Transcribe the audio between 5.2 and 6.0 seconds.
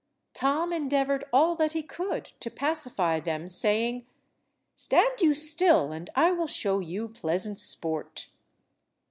you still